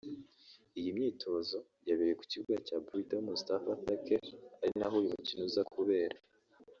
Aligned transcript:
Iyi 0.79 0.89
myitozo 0.97 1.59
yabereye 1.87 2.15
ku 2.19 2.23
kibuga 2.31 2.55
cya 2.67 2.77
Blida 2.85 3.17
Mustapha 3.27 3.73
Thacker 3.83 4.23
ari 4.61 4.73
naho 4.79 4.95
uyu 4.97 5.11
mukino 5.17 5.43
uza 5.49 5.63
kubera 5.75 6.17